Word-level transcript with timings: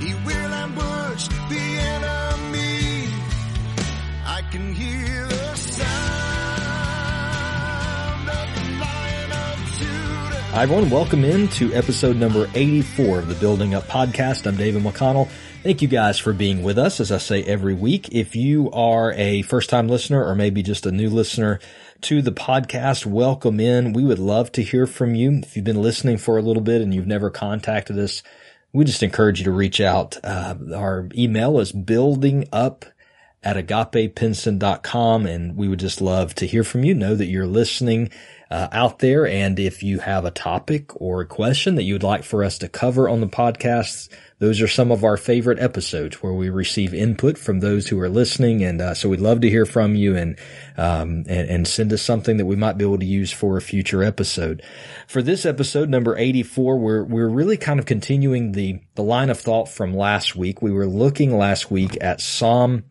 He 0.00 0.14
will 0.14 0.54
ambush 0.54 1.26
the 1.26 1.58
enemy. 1.58 3.08
I 4.24 4.42
can 4.48 4.72
hear 4.72 5.26
the 5.26 5.56
sound 5.56 5.88
of 8.28 8.54
the 8.54 8.60
Lion 8.78 9.32
of 9.32 9.58
Judah. 9.76 10.40
Hi, 10.52 10.62
everyone. 10.62 10.88
Welcome 10.90 11.24
in 11.24 11.48
to 11.48 11.74
episode 11.74 12.14
number 12.14 12.48
84 12.54 13.18
of 13.18 13.26
the 13.26 13.34
Building 13.34 13.74
Up 13.74 13.88
Podcast. 13.88 14.46
I'm 14.46 14.56
David 14.56 14.84
McConnell. 14.84 15.28
Thank 15.64 15.82
you 15.82 15.88
guys 15.88 16.16
for 16.20 16.32
being 16.32 16.62
with 16.62 16.78
us, 16.78 17.00
as 17.00 17.10
I 17.10 17.18
say 17.18 17.42
every 17.42 17.74
week. 17.74 18.10
If 18.12 18.36
you 18.36 18.70
are 18.70 19.12
a 19.14 19.42
first 19.42 19.68
time 19.68 19.88
listener 19.88 20.24
or 20.24 20.36
maybe 20.36 20.62
just 20.62 20.86
a 20.86 20.92
new 20.92 21.10
listener 21.10 21.58
to 22.02 22.22
the 22.22 22.30
podcast, 22.30 23.04
welcome 23.04 23.58
in. 23.58 23.94
We 23.94 24.04
would 24.04 24.20
love 24.20 24.52
to 24.52 24.62
hear 24.62 24.86
from 24.86 25.16
you. 25.16 25.40
If 25.42 25.56
you've 25.56 25.64
been 25.64 25.82
listening 25.82 26.18
for 26.18 26.38
a 26.38 26.42
little 26.42 26.62
bit 26.62 26.82
and 26.82 26.94
you've 26.94 27.08
never 27.08 27.30
contacted 27.30 27.98
us, 27.98 28.22
we 28.72 28.84
just 28.84 29.02
encourage 29.02 29.38
you 29.38 29.44
to 29.44 29.50
reach 29.50 29.80
out. 29.80 30.16
Uh, 30.22 30.54
our 30.74 31.08
email 31.14 31.58
is 31.58 31.72
building 31.72 32.48
up 32.52 32.84
at 33.42 33.56
agapepinson.com 33.56 35.26
and 35.26 35.56
we 35.56 35.68
would 35.68 35.78
just 35.80 36.00
love 36.00 36.34
to 36.34 36.46
hear 36.46 36.64
from 36.64 36.84
you. 36.84 36.94
Know 36.94 37.14
that 37.14 37.26
you're 37.26 37.46
listening 37.46 38.10
uh, 38.50 38.68
out 38.72 38.98
there. 39.00 39.26
And 39.26 39.58
if 39.58 39.82
you 39.82 39.98
have 39.98 40.24
a 40.24 40.30
topic 40.30 41.00
or 41.00 41.20
a 41.20 41.26
question 41.26 41.74
that 41.74 41.82
you 41.82 41.94
would 41.94 42.02
like 42.02 42.24
for 42.24 42.42
us 42.42 42.58
to 42.58 42.68
cover 42.68 43.08
on 43.08 43.20
the 43.20 43.26
podcast, 43.26 44.08
those 44.38 44.60
are 44.62 44.68
some 44.68 44.90
of 44.90 45.04
our 45.04 45.16
favorite 45.16 45.58
episodes 45.58 46.22
where 46.22 46.32
we 46.32 46.48
receive 46.48 46.94
input 46.94 47.36
from 47.36 47.60
those 47.60 47.88
who 47.88 47.98
are 48.00 48.08
listening. 48.08 48.62
And 48.62 48.80
uh, 48.80 48.94
so 48.94 49.08
we'd 49.08 49.20
love 49.20 49.40
to 49.42 49.50
hear 49.50 49.66
from 49.66 49.96
you 49.96 50.16
and, 50.16 50.38
um, 50.76 51.24
and, 51.28 51.48
and 51.50 51.68
send 51.68 51.92
us 51.92 52.02
something 52.02 52.36
that 52.38 52.46
we 52.46 52.56
might 52.56 52.78
be 52.78 52.84
able 52.84 52.98
to 52.98 53.06
use 53.06 53.32
for 53.32 53.56
a 53.56 53.62
future 53.62 54.02
episode. 54.02 54.62
For 55.08 55.22
this 55.22 55.44
episode, 55.44 55.88
number 55.88 56.16
84, 56.16 56.78
we're, 56.78 57.04
we're 57.04 57.28
really 57.28 57.56
kind 57.56 57.80
of 57.80 57.86
continuing 57.86 58.52
the, 58.52 58.80
the 58.94 59.02
line 59.02 59.28
of 59.28 59.40
thought 59.40 59.68
from 59.68 59.92
last 59.92 60.36
week. 60.36 60.62
We 60.62 60.72
were 60.72 60.86
looking 60.86 61.36
last 61.36 61.70
week 61.70 61.98
at 62.00 62.20
Psalm 62.20 62.84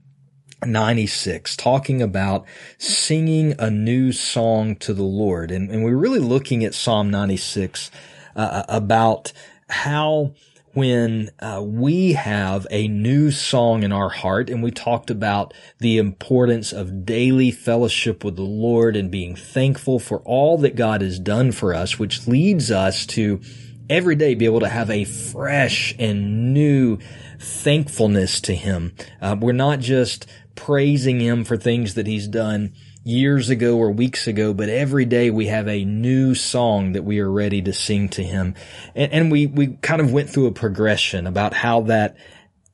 96, 0.65 1.55
talking 1.55 2.01
about 2.01 2.45
singing 2.77 3.55
a 3.59 3.69
new 3.69 4.11
song 4.11 4.75
to 4.77 4.93
the 4.93 5.03
Lord. 5.03 5.51
And, 5.51 5.69
and 5.69 5.83
we're 5.83 5.95
really 5.95 6.19
looking 6.19 6.63
at 6.63 6.73
Psalm 6.73 7.09
96 7.09 7.91
uh, 8.35 8.63
about 8.67 9.33
how 9.69 10.33
when 10.73 11.31
uh, 11.39 11.59
we 11.65 12.13
have 12.13 12.67
a 12.69 12.87
new 12.87 13.31
song 13.31 13.81
in 13.81 13.91
our 13.91 14.09
heart 14.09 14.47
and 14.47 14.61
we 14.61 14.69
talked 14.69 15.09
about 15.09 15.51
the 15.79 15.97
importance 15.97 16.71
of 16.71 17.03
daily 17.03 17.49
fellowship 17.49 18.23
with 18.23 18.35
the 18.35 18.43
Lord 18.43 18.95
and 18.95 19.09
being 19.09 19.35
thankful 19.35 19.97
for 19.97 20.19
all 20.19 20.57
that 20.59 20.75
God 20.75 21.01
has 21.01 21.19
done 21.19 21.51
for 21.51 21.73
us, 21.73 21.97
which 21.97 22.27
leads 22.27 22.69
us 22.69 23.07
to 23.07 23.41
every 23.89 24.15
day 24.15 24.35
be 24.35 24.45
able 24.45 24.59
to 24.59 24.69
have 24.69 24.91
a 24.91 25.03
fresh 25.03 25.95
and 25.97 26.53
new 26.53 26.99
thankfulness 27.39 28.41
to 28.41 28.53
Him. 28.53 28.93
Uh, 29.19 29.35
we're 29.39 29.53
not 29.53 29.79
just 29.79 30.27
praising 30.57 31.21
Him 31.21 31.45
for 31.45 31.55
things 31.55 31.93
that 31.93 32.07
He's 32.07 32.27
done 32.27 32.73
years 33.07 33.49
ago 33.49 33.77
or 33.77 33.89
weeks 33.89 34.27
ago, 34.27 34.53
but 34.53 34.67
every 34.67 35.05
day 35.05 35.31
we 35.31 35.47
have 35.47 35.67
a 35.67 35.85
new 35.85 36.35
song 36.35 36.91
that 36.91 37.05
we 37.05 37.19
are 37.19 37.31
ready 37.31 37.61
to 37.61 37.71
sing 37.71 38.09
to 38.09 38.21
him. 38.21 38.53
And, 38.95 39.13
and, 39.13 39.31
we, 39.31 39.47
we 39.47 39.67
kind 39.77 40.01
of 40.01 40.11
went 40.11 40.29
through 40.29 40.47
a 40.47 40.51
progression 40.51 41.25
about 41.25 41.53
how 41.53 41.81
that, 41.81 42.17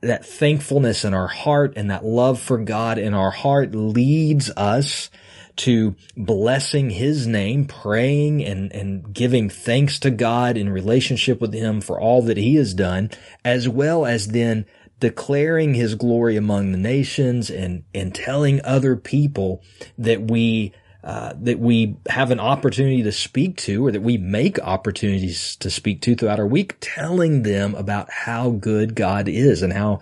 that 0.02 0.26
thankfulness 0.26 1.06
in 1.06 1.14
our 1.14 1.28
heart 1.28 1.74
and 1.76 1.92
that 1.92 2.04
love 2.04 2.42
for 2.42 2.58
God 2.58 2.98
in 2.98 3.14
our 3.14 3.30
heart 3.30 3.76
leads 3.76 4.50
us 4.58 5.12
to 5.56 5.96
blessing 6.18 6.90
his 6.90 7.28
name, 7.28 7.66
praying 7.66 8.44
and, 8.44 8.72
and 8.74 9.14
giving 9.14 9.52
thanks 9.52 10.00
to 10.00 10.10
God 10.10 10.58
in 10.58 10.68
relationship 10.68 11.40
with 11.40 11.54
him 11.54 11.80
for 11.80 12.00
all 12.00 12.24
that 12.24 12.38
he 12.38 12.56
has 12.56 12.74
done, 12.74 13.12
as 13.46 13.70
well 13.70 14.04
as 14.04 14.30
then 14.30 14.66
declaring 15.04 15.74
his 15.74 15.96
glory 15.96 16.38
among 16.38 16.72
the 16.72 16.78
nations 16.78 17.50
and, 17.50 17.84
and 17.94 18.16
telling 18.16 18.62
other 18.64 18.96
people 18.96 19.62
that 19.98 20.32
we, 20.32 20.72
uh, 21.04 21.34
that 21.42 21.60
we 21.60 21.98
have 22.08 22.32
an 22.32 22.40
opportunity 22.40 23.04
to 23.04 23.12
speak 23.12 23.58
to 23.58 23.86
or 23.86 23.92
that 23.92 24.02
we 24.02 24.18
make 24.18 24.58
opportunities 24.60 25.58
to 25.58 25.70
speak 25.70 26.00
to 26.00 26.16
throughout 26.16 26.40
our 26.40 26.48
week, 26.48 26.78
telling 26.80 27.44
them 27.44 27.76
about 27.76 28.10
how 28.10 28.52
good 28.52 28.96
God 28.96 29.28
is 29.28 29.62
and 29.62 29.74
how 29.74 30.00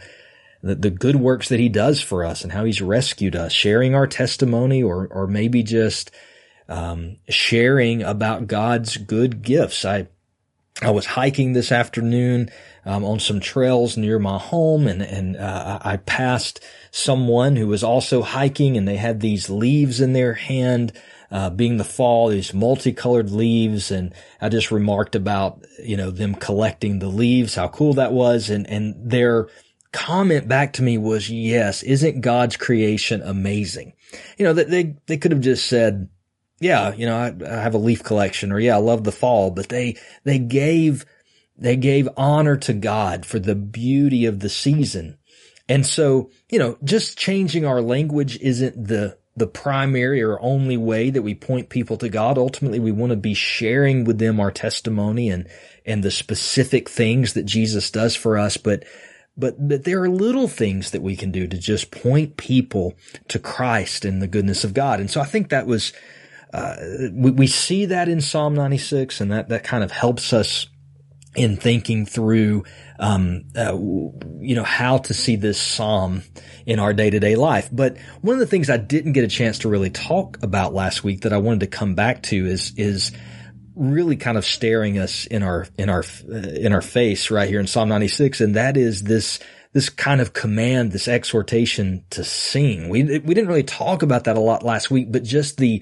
the, 0.61 0.75
the 0.75 0.91
good 0.91 1.15
works 1.15 1.49
that 1.49 1.59
he 1.59 1.67
does 1.67 1.99
for 1.99 2.23
us 2.23 2.43
and 2.43 2.51
how 2.51 2.63
he's 2.63 2.79
rescued 2.79 3.35
us, 3.35 3.51
sharing 3.51 3.95
our 3.95 4.05
testimony 4.05 4.83
or, 4.83 5.07
or 5.07 5.25
maybe 5.25 5.63
just, 5.63 6.11
um, 6.69 7.17
sharing 7.27 8.03
about 8.03 8.45
God's 8.45 8.97
good 8.97 9.41
gifts. 9.41 9.83
I, 9.83 10.09
I 10.81 10.89
was 10.89 11.05
hiking 11.05 11.53
this 11.53 11.71
afternoon 11.71 12.49
um, 12.85 13.05
on 13.05 13.19
some 13.19 13.39
trails 13.39 13.97
near 13.97 14.17
my 14.17 14.39
home, 14.39 14.87
and 14.87 15.01
and 15.01 15.37
uh, 15.37 15.79
I 15.81 15.97
passed 15.97 16.59
someone 16.89 17.55
who 17.55 17.67
was 17.67 17.83
also 17.83 18.23
hiking, 18.23 18.77
and 18.77 18.87
they 18.87 18.97
had 18.97 19.19
these 19.19 19.49
leaves 19.49 20.01
in 20.01 20.13
their 20.13 20.33
hand. 20.33 20.93
Uh, 21.29 21.49
being 21.49 21.77
the 21.77 21.85
fall, 21.85 22.27
these 22.27 22.53
multicolored 22.53 23.31
leaves, 23.31 23.89
and 23.89 24.13
I 24.41 24.49
just 24.49 24.69
remarked 24.69 25.15
about 25.15 25.63
you 25.81 25.95
know 25.95 26.11
them 26.11 26.35
collecting 26.35 26.99
the 26.99 27.07
leaves, 27.07 27.55
how 27.55 27.69
cool 27.69 27.93
that 27.93 28.11
was, 28.11 28.49
and 28.49 28.67
and 28.67 28.95
their 29.09 29.47
comment 29.93 30.47
back 30.49 30.73
to 30.73 30.83
me 30.83 30.97
was, 30.97 31.29
"Yes, 31.29 31.83
isn't 31.83 32.19
God's 32.19 32.57
creation 32.57 33.21
amazing?" 33.21 33.93
You 34.37 34.45
know 34.45 34.53
that 34.53 34.69
they 34.69 34.97
they 35.05 35.17
could 35.17 35.31
have 35.31 35.39
just 35.39 35.67
said, 35.67 36.09
"Yeah, 36.61 36.93
you 36.93 37.05
know 37.05 37.17
I, 37.17 37.33
I 37.45 37.61
have 37.61 37.73
a 37.73 37.79
leaf 37.79 38.03
collection," 38.03 38.51
or 38.51 38.59
"Yeah, 38.59 38.75
I 38.75 38.79
love 38.79 39.03
the 39.03 39.11
fall," 39.11 39.51
but 39.51 39.67
they 39.67 39.97
they 40.23 40.39
gave 40.39 41.05
they 41.57 41.75
gave 41.75 42.09
honor 42.17 42.57
to 42.57 42.73
God 42.73 43.25
for 43.25 43.37
the 43.37 43.55
beauty 43.55 44.25
of 44.25 44.39
the 44.39 44.49
season. 44.49 45.17
And 45.69 45.85
so, 45.85 46.31
you 46.49 46.59
know, 46.59 46.77
just 46.83 47.17
changing 47.17 47.65
our 47.65 47.81
language 47.81 48.37
isn't 48.41 48.87
the, 48.87 49.17
the 49.37 49.47
primary 49.47 50.23
or 50.23 50.41
only 50.41 50.75
way 50.75 51.11
that 51.11 51.21
we 51.21 51.35
point 51.35 51.69
people 51.69 51.97
to 51.97 52.09
God. 52.09 52.37
Ultimately, 52.37 52.79
we 52.79 52.91
want 52.91 53.11
to 53.11 53.15
be 53.15 53.35
sharing 53.35 54.03
with 54.03 54.17
them 54.17 54.39
our 54.39 54.51
testimony 54.51 55.29
and, 55.29 55.47
and 55.85 56.03
the 56.03 56.11
specific 56.11 56.89
things 56.89 57.33
that 57.33 57.45
Jesus 57.45 57.91
does 57.91 58.15
for 58.15 58.37
us. 58.37 58.57
But, 58.57 58.83
but, 59.37 59.55
but 59.65 59.83
there 59.83 60.01
are 60.01 60.09
little 60.09 60.47
things 60.47 60.91
that 60.91 61.03
we 61.03 61.15
can 61.15 61.31
do 61.31 61.47
to 61.47 61.57
just 61.57 61.91
point 61.91 62.37
people 62.37 62.95
to 63.27 63.39
Christ 63.39 64.03
and 64.03 64.21
the 64.21 64.27
goodness 64.27 64.63
of 64.63 64.73
God. 64.73 64.99
And 64.99 65.11
so 65.11 65.21
I 65.21 65.25
think 65.25 65.49
that 65.49 65.67
was, 65.67 65.93
we, 66.53 67.31
we 67.31 67.47
see 67.47 67.85
that 67.87 68.09
in 68.09 68.21
Psalm 68.21 68.53
96 68.53 69.21
and 69.21 69.31
that, 69.31 69.49
that 69.49 69.63
kind 69.63 69.83
of 69.83 69.91
helps 69.91 70.33
us 70.33 70.67
in 71.35 71.55
thinking 71.55 72.05
through, 72.05 72.65
um, 72.99 73.45
uh, 73.55 73.73
you 73.73 74.55
know, 74.55 74.63
how 74.63 74.97
to 74.97 75.13
see 75.13 75.37
this 75.37 75.61
psalm 75.61 76.23
in 76.65 76.77
our 76.79 76.93
day 76.93 77.09
to 77.09 77.19
day 77.19 77.35
life. 77.35 77.69
But 77.71 77.97
one 78.21 78.33
of 78.33 78.39
the 78.39 78.47
things 78.47 78.69
I 78.69 78.77
didn't 78.77 79.13
get 79.13 79.23
a 79.23 79.29
chance 79.29 79.59
to 79.59 79.69
really 79.69 79.89
talk 79.89 80.43
about 80.43 80.73
last 80.73 81.03
week 81.03 81.21
that 81.21 81.31
I 81.31 81.37
wanted 81.37 81.61
to 81.61 81.67
come 81.67 81.95
back 81.95 82.23
to 82.23 82.45
is, 82.45 82.73
is 82.75 83.13
really 83.75 84.17
kind 84.17 84.37
of 84.37 84.43
staring 84.43 84.97
us 84.97 85.25
in 85.25 85.41
our, 85.41 85.67
in 85.77 85.89
our, 85.89 86.03
uh, 86.29 86.35
in 86.35 86.73
our 86.73 86.81
face 86.81 87.31
right 87.31 87.47
here 87.47 87.61
in 87.61 87.67
Psalm 87.67 87.87
96. 87.87 88.41
And 88.41 88.55
that 88.55 88.75
is 88.75 89.03
this, 89.03 89.39
this 89.71 89.87
kind 89.87 90.19
of 90.19 90.33
command, 90.33 90.91
this 90.91 91.07
exhortation 91.07 92.03
to 92.09 92.25
sing. 92.25 92.89
We, 92.89 93.03
we 93.03 93.33
didn't 93.33 93.47
really 93.47 93.63
talk 93.63 94.03
about 94.03 94.25
that 94.25 94.35
a 94.35 94.41
lot 94.41 94.63
last 94.63 94.91
week, 94.91 95.13
but 95.13 95.23
just 95.23 95.57
the, 95.57 95.81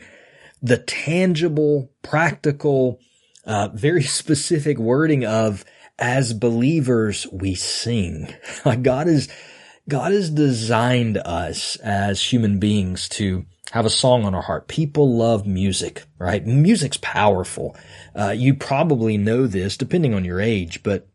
the 0.62 0.78
tangible, 0.78 1.92
practical, 2.02 3.00
uh, 3.46 3.70
very 3.74 4.04
specific 4.20 4.78
wording 4.78 5.26
of 5.26 5.66
as 5.98 6.34
believers 6.34 7.28
we 7.32 7.56
sing. 7.56 8.34
Like 8.66 8.84
God 8.84 9.08
is, 9.08 9.30
God 9.88 10.12
has 10.12 10.30
designed 10.30 11.18
us 11.18 11.76
as 11.78 12.22
human 12.22 12.60
beings 12.60 13.10
to 13.10 13.46
have 13.72 13.86
a 13.86 13.90
song 13.90 14.26
on 14.26 14.36
our 14.36 14.42
heart. 14.42 14.68
People 14.68 15.16
love 15.16 15.46
music, 15.46 16.04
right? 16.18 16.46
Music's 16.46 16.98
powerful. 16.98 17.76
Uh, 18.16 18.32
you 18.32 18.54
probably 18.54 19.18
know 19.18 19.48
this 19.48 19.78
depending 19.78 20.14
on 20.14 20.26
your 20.26 20.42
age, 20.42 20.84
but 20.84 21.08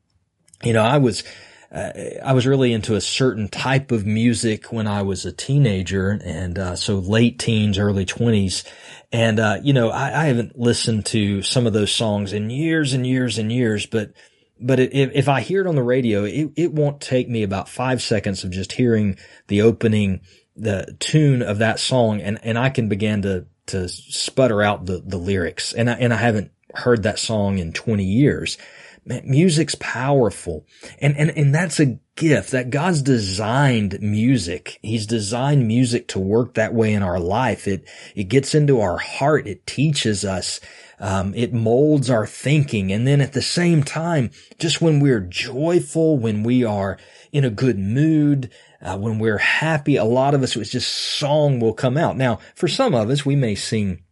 you 0.62 0.72
know, 0.72 0.82
I 0.82 0.98
was, 0.98 1.24
uh, 1.72 1.90
I 2.24 2.32
was 2.32 2.46
really 2.46 2.72
into 2.72 2.94
a 2.94 3.00
certain 3.00 3.48
type 3.48 3.90
of 3.90 4.06
music 4.06 4.72
when 4.72 4.86
I 4.86 5.02
was 5.02 5.24
a 5.24 5.32
teenager 5.32 6.20
and, 6.24 6.58
uh, 6.58 6.76
so 6.76 6.98
late 6.98 7.38
teens, 7.38 7.78
early 7.78 8.04
twenties. 8.04 8.64
And, 9.12 9.38
uh, 9.38 9.58
you 9.62 9.72
know, 9.72 9.90
I, 9.90 10.22
I, 10.22 10.24
haven't 10.26 10.58
listened 10.58 11.06
to 11.06 11.42
some 11.42 11.66
of 11.66 11.72
those 11.72 11.92
songs 11.92 12.32
in 12.32 12.50
years 12.50 12.92
and 12.92 13.06
years 13.06 13.38
and 13.38 13.52
years, 13.52 13.86
but, 13.86 14.12
but 14.60 14.80
if 14.80 15.28
I 15.28 15.40
hear 15.40 15.60
it 15.60 15.66
on 15.66 15.74
the 15.74 15.82
radio, 15.82 16.24
it, 16.24 16.50
it 16.56 16.72
won't 16.72 17.00
take 17.00 17.28
me 17.28 17.42
about 17.42 17.68
five 17.68 18.02
seconds 18.02 18.44
of 18.44 18.50
just 18.50 18.72
hearing 18.72 19.18
the 19.48 19.62
opening, 19.62 20.20
the 20.56 20.96
tune 21.00 21.42
of 21.42 21.58
that 21.58 21.78
song 21.78 22.20
and, 22.20 22.38
and 22.42 22.58
I 22.58 22.70
can 22.70 22.88
begin 22.88 23.22
to, 23.22 23.46
to 23.66 23.88
sputter 23.88 24.62
out 24.62 24.86
the, 24.86 25.02
the 25.04 25.18
lyrics. 25.18 25.72
And 25.72 25.90
I, 25.90 25.94
and 25.94 26.12
I 26.12 26.16
haven't 26.16 26.50
heard 26.74 27.04
that 27.04 27.18
song 27.18 27.58
in 27.58 27.72
20 27.72 28.04
years. 28.04 28.58
Man, 29.06 29.22
music's 29.24 29.74
powerful. 29.76 30.66
And, 31.00 31.16
and, 31.16 31.30
and 31.30 31.54
that's 31.54 31.80
a 31.80 31.98
gift 32.16 32.52
that 32.52 32.70
God's 32.70 33.02
designed 33.02 33.98
music. 34.00 34.78
He's 34.82 35.06
designed 35.06 35.66
music 35.66 36.08
to 36.08 36.18
work 36.18 36.54
that 36.54 36.72
way 36.72 36.92
in 36.92 37.02
our 37.02 37.18
life. 37.18 37.66
It, 37.66 37.88
it 38.14 38.24
gets 38.24 38.54
into 38.54 38.80
our 38.80 38.98
heart. 38.98 39.46
It 39.46 39.66
teaches 39.66 40.24
us, 40.24 40.60
Um, 41.00 41.34
it 41.34 41.52
molds 41.52 42.08
our 42.08 42.26
thinking. 42.26 42.92
And 42.92 43.06
then 43.06 43.20
at 43.20 43.32
the 43.32 43.42
same 43.42 43.82
time, 43.82 44.30
just 44.58 44.80
when 44.80 45.00
we're 45.00 45.20
joyful, 45.20 46.16
when 46.16 46.44
we 46.44 46.64
are 46.64 46.98
in 47.32 47.44
a 47.44 47.50
good 47.50 47.78
mood, 47.78 48.50
uh, 48.80 48.96
when 48.96 49.18
we're 49.18 49.38
happy, 49.38 49.96
a 49.96 50.04
lot 50.04 50.34
of 50.34 50.42
us, 50.42 50.56
it's 50.56 50.70
just 50.70 50.92
song 50.92 51.58
will 51.58 51.74
come 51.74 51.96
out. 51.96 52.16
Now, 52.16 52.38
for 52.54 52.68
some 52.68 52.94
of 52.94 53.10
us, 53.10 53.26
we 53.26 53.34
may 53.34 53.56
sing 53.56 54.03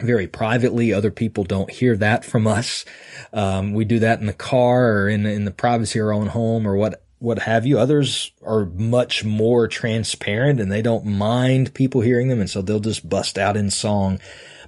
very 0.00 0.26
privately. 0.26 0.92
Other 0.92 1.10
people 1.10 1.44
don't 1.44 1.70
hear 1.70 1.96
that 1.96 2.24
from 2.24 2.46
us. 2.46 2.84
Um, 3.32 3.74
we 3.74 3.84
do 3.84 4.00
that 4.00 4.20
in 4.20 4.26
the 4.26 4.32
car 4.32 4.92
or 4.92 5.08
in, 5.08 5.26
in 5.26 5.44
the 5.44 5.50
privacy 5.50 5.98
of 5.98 6.06
our 6.06 6.12
own 6.12 6.28
home 6.28 6.66
or 6.66 6.76
what, 6.76 7.04
what 7.18 7.40
have 7.40 7.64
you. 7.64 7.78
Others 7.78 8.32
are 8.42 8.66
much 8.66 9.24
more 9.24 9.68
transparent 9.68 10.60
and 10.60 10.70
they 10.70 10.82
don't 10.82 11.06
mind 11.06 11.74
people 11.74 12.00
hearing 12.00 12.28
them. 12.28 12.40
And 12.40 12.50
so 12.50 12.60
they'll 12.60 12.80
just 12.80 13.08
bust 13.08 13.38
out 13.38 13.56
in 13.56 13.70
song. 13.70 14.20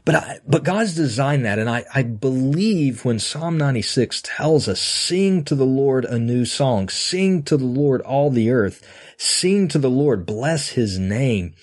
But 0.06 0.14
I, 0.14 0.38
but 0.46 0.62
God's 0.62 0.94
designed 0.94 1.44
that. 1.44 1.58
And 1.58 1.68
I, 1.68 1.84
I 1.92 2.04
believe 2.04 3.04
when 3.04 3.18
Psalm 3.18 3.58
96 3.58 4.22
tells 4.24 4.68
us, 4.68 4.80
sing 4.80 5.42
to 5.44 5.56
the 5.56 5.66
Lord 5.66 6.04
a 6.04 6.16
new 6.16 6.44
song, 6.44 6.88
sing 6.88 7.42
to 7.42 7.56
the 7.56 7.64
Lord 7.64 8.02
all 8.02 8.30
the 8.30 8.50
earth, 8.50 8.86
sing 9.16 9.66
to 9.66 9.80
the 9.80 9.90
Lord, 9.90 10.24
bless 10.24 10.70
his 10.70 10.96
name, 10.96 11.54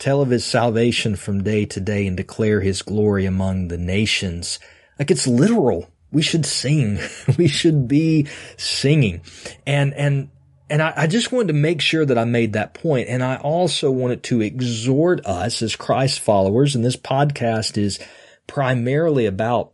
tell 0.00 0.22
of 0.22 0.30
his 0.30 0.44
salvation 0.44 1.14
from 1.14 1.44
day 1.44 1.66
to 1.66 1.80
day 1.80 2.06
and 2.06 2.16
declare 2.16 2.60
his 2.60 2.82
glory 2.82 3.26
among 3.26 3.68
the 3.68 3.78
nations. 3.78 4.58
Like 4.98 5.10
it's 5.10 5.26
literal. 5.26 5.88
We 6.10 6.22
should 6.22 6.44
sing. 6.44 6.98
we 7.38 7.46
should 7.46 7.86
be 7.86 8.26
singing. 8.56 9.20
And, 9.66 9.94
and, 9.94 10.30
and 10.68 10.82
I, 10.82 10.92
I, 10.96 11.06
just 11.06 11.30
wanted 11.30 11.48
to 11.48 11.54
make 11.54 11.80
sure 11.80 12.04
that 12.04 12.18
I 12.18 12.24
made 12.24 12.54
that 12.54 12.74
point. 12.74 13.08
And 13.08 13.22
I 13.22 13.36
also 13.36 13.90
wanted 13.90 14.22
to 14.24 14.40
exhort 14.40 15.24
us 15.26 15.62
as 15.62 15.76
Christ 15.76 16.20
followers. 16.20 16.74
And 16.74 16.84
this 16.84 16.96
podcast 16.96 17.76
is 17.76 18.00
primarily 18.46 19.26
about 19.26 19.72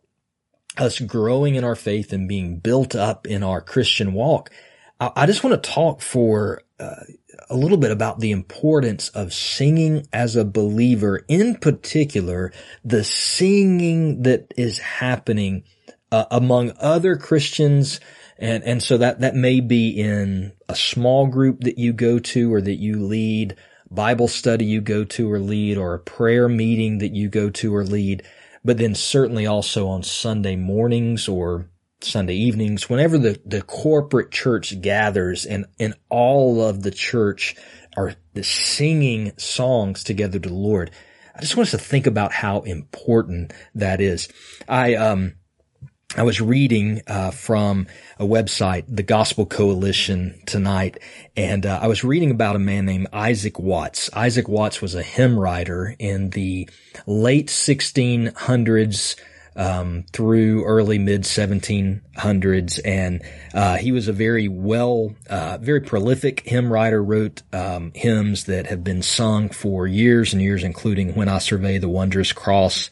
us 0.76 0.98
growing 1.00 1.54
in 1.54 1.64
our 1.64 1.76
faith 1.76 2.12
and 2.12 2.28
being 2.28 2.58
built 2.58 2.94
up 2.94 3.26
in 3.26 3.42
our 3.42 3.60
Christian 3.60 4.12
walk. 4.12 4.50
I, 5.00 5.12
I 5.16 5.26
just 5.26 5.44
want 5.44 5.62
to 5.62 5.70
talk 5.70 6.00
for 6.00 6.62
uh, 6.78 7.04
a 7.48 7.56
little 7.56 7.76
bit 7.76 7.90
about 7.90 8.20
the 8.20 8.30
importance 8.30 9.08
of 9.10 9.32
singing 9.32 10.06
as 10.12 10.36
a 10.36 10.44
believer, 10.44 11.24
in 11.28 11.56
particular, 11.56 12.52
the 12.84 13.04
singing 13.04 14.22
that 14.22 14.52
is 14.56 14.78
happening 14.78 15.64
uh, 16.12 16.24
among 16.30 16.72
other 16.78 17.16
Christians. 17.16 18.00
And, 18.38 18.64
and 18.64 18.82
so 18.82 18.98
that, 18.98 19.20
that 19.20 19.34
may 19.34 19.60
be 19.60 19.90
in 19.90 20.52
a 20.68 20.76
small 20.76 21.26
group 21.26 21.60
that 21.60 21.78
you 21.78 21.92
go 21.92 22.18
to 22.18 22.52
or 22.52 22.60
that 22.60 22.76
you 22.76 23.04
lead, 23.04 23.56
Bible 23.90 24.28
study 24.28 24.64
you 24.64 24.80
go 24.80 25.04
to 25.04 25.30
or 25.30 25.38
lead, 25.38 25.78
or 25.78 25.94
a 25.94 26.00
prayer 26.00 26.48
meeting 26.48 26.98
that 26.98 27.14
you 27.14 27.28
go 27.28 27.50
to 27.50 27.74
or 27.74 27.84
lead, 27.84 28.22
but 28.64 28.78
then 28.78 28.94
certainly 28.94 29.46
also 29.46 29.88
on 29.88 30.02
Sunday 30.02 30.56
mornings 30.56 31.28
or 31.28 31.70
Sunday 32.00 32.34
evenings, 32.34 32.88
whenever 32.88 33.18
the, 33.18 33.40
the 33.44 33.62
corporate 33.62 34.30
church 34.30 34.80
gathers 34.80 35.46
and, 35.46 35.66
and 35.80 35.94
all 36.08 36.62
of 36.62 36.82
the 36.82 36.90
church 36.90 37.56
are 37.96 38.14
singing 38.42 39.32
songs 39.38 40.04
together 40.04 40.38
to 40.38 40.48
the 40.48 40.54
Lord. 40.54 40.90
I 41.34 41.40
just 41.40 41.56
want 41.56 41.66
us 41.66 41.70
to 41.72 41.78
think 41.78 42.06
about 42.06 42.32
how 42.32 42.60
important 42.60 43.52
that 43.74 44.00
is. 44.00 44.28
I, 44.68 44.94
um, 44.94 45.34
I 46.14 46.22
was 46.22 46.40
reading 46.40 47.02
uh, 47.06 47.30
from 47.30 47.88
a 48.18 48.24
website, 48.24 48.84
the 48.88 49.02
Gospel 49.02 49.44
Coalition, 49.44 50.40
tonight, 50.46 50.98
and 51.36 51.66
uh, 51.66 51.78
I 51.82 51.88
was 51.88 52.04
reading 52.04 52.30
about 52.30 52.56
a 52.56 52.60
man 52.60 52.86
named 52.86 53.08
Isaac 53.12 53.58
Watts. 53.58 54.08
Isaac 54.14 54.48
Watts 54.48 54.80
was 54.80 54.94
a 54.94 55.02
hymn 55.02 55.38
writer 55.38 55.94
in 55.98 56.30
the 56.30 56.70
late 57.06 57.48
1600s 57.48 59.16
um, 59.56 60.04
through 60.12 60.64
early 60.64 60.98
mid 60.98 61.22
1700s, 61.22 62.80
and 62.84 63.22
uh, 63.54 63.76
he 63.76 63.92
was 63.92 64.08
a 64.08 64.12
very 64.12 64.48
well, 64.48 65.14
uh, 65.28 65.58
very 65.60 65.80
prolific 65.80 66.40
hymn 66.40 66.72
writer. 66.72 67.02
Wrote 67.02 67.42
um, 67.52 67.92
hymns 67.94 68.44
that 68.44 68.66
have 68.66 68.84
been 68.84 69.02
sung 69.02 69.48
for 69.48 69.86
years 69.86 70.32
and 70.32 70.42
years, 70.42 70.62
including 70.62 71.14
"When 71.14 71.28
I 71.28 71.38
Survey 71.38 71.78
the 71.78 71.88
Wondrous 71.88 72.32
Cross." 72.32 72.90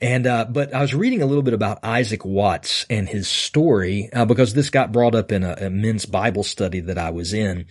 And, 0.00 0.26
uh, 0.26 0.44
but 0.44 0.74
I 0.74 0.82
was 0.82 0.94
reading 0.94 1.22
a 1.22 1.26
little 1.26 1.42
bit 1.42 1.54
about 1.54 1.78
Isaac 1.82 2.26
Watts 2.26 2.84
and 2.90 3.08
his 3.08 3.26
story, 3.26 4.10
uh, 4.12 4.26
because 4.26 4.52
this 4.52 4.68
got 4.68 4.92
brought 4.92 5.14
up 5.14 5.32
in 5.32 5.42
a, 5.42 5.56
a, 5.58 5.70
men's 5.70 6.04
Bible 6.04 6.42
study 6.42 6.80
that 6.80 6.98
I 6.98 7.08
was 7.08 7.32
in. 7.32 7.64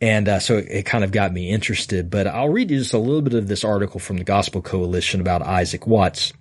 And, 0.00 0.28
uh, 0.28 0.38
so 0.38 0.58
it, 0.58 0.66
it, 0.70 0.82
kind 0.86 1.02
of 1.02 1.10
got 1.10 1.32
me 1.32 1.50
interested, 1.50 2.08
but 2.08 2.28
I'll 2.28 2.50
read 2.50 2.70
you 2.70 2.78
just 2.78 2.94
a 2.94 2.98
little 2.98 3.22
bit 3.22 3.34
of 3.34 3.48
this 3.48 3.64
article 3.64 3.98
from 3.98 4.18
the 4.18 4.24
Gospel 4.24 4.62
Coalition 4.62 5.20
about 5.20 5.42
Isaac 5.42 5.86
Watts. 5.86 6.32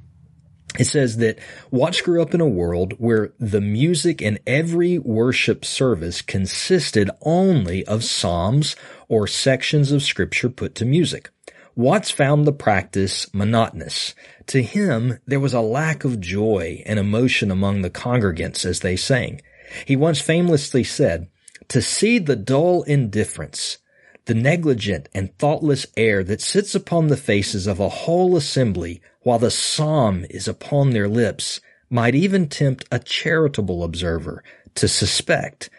It 0.80 0.86
says 0.86 1.18
that 1.18 1.38
Watts 1.70 2.02
grew 2.02 2.22
up 2.22 2.34
in 2.34 2.42
a 2.42 2.48
world 2.48 2.94
where 2.98 3.34
the 3.40 3.62
music 3.62 4.22
in 4.22 4.40
every 4.48 4.98
worship 4.98 5.66
service 5.66 6.22
consisted 6.22 7.10
only 7.22 7.86
of 7.86 8.04
psalms 8.04 8.76
or 9.10 9.28
sections 9.28 9.92
of 9.92 10.02
scripture 10.02 10.50
put 10.50 10.76
to 10.76 10.86
music. 10.86 11.30
Watts 11.76 12.10
found 12.10 12.46
the 12.46 12.54
practice 12.54 13.34
monotonous. 13.34 14.14
To 14.48 14.62
him, 14.62 15.20
there 15.26 15.40
was 15.40 15.54
a 15.54 15.62
lack 15.62 16.04
of 16.04 16.20
joy 16.20 16.84
and 16.86 17.00
emotion 17.00 17.52
among 17.52 17.82
the 17.82 17.90
congregants 17.90 18.66
as 18.66 18.80
they 18.80 18.96
sang. 18.96 19.42
He 19.86 19.96
once 19.96 20.22
famously 20.22 20.84
said, 20.84 21.28
to 21.70 21.82
see 21.82 22.20
the 22.20 22.36
dull 22.36 22.84
indifference, 22.84 23.78
the 24.26 24.34
negligent 24.34 25.10
and 25.14 25.38
thoughtless 25.38 25.86
air 25.98 26.24
that 26.24 26.42
sits 26.42 26.76
upon 26.76 27.08
the 27.08 27.18
faces 27.18 27.68
of 27.68 27.80
a 27.80 27.90
whole 27.90 28.36
assembly 28.38 29.02
while 29.22 29.40
the 29.40 29.52
psalm 29.52 30.26
is 30.30 30.48
upon 30.48 30.92
their 30.92 31.08
lips 31.08 31.60
might 31.90 32.16
even 32.16 32.48
tempt 32.48 32.86
a 32.92 33.00
charitable 33.00 33.84
observer 33.84 34.44
to 34.76 34.88
suspect 34.88 35.70